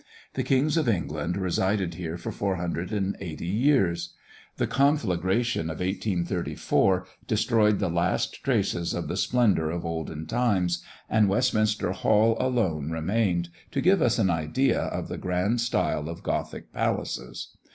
[0.33, 4.15] The kings of England resided here for 480 years.
[4.57, 11.29] The conflagration of 1834 destroyed the last traces of the splendour of olden times, and
[11.29, 16.73] Westminster Hall alone remained to give us an idea of the grand style of Gothic
[16.73, 17.55] palaces.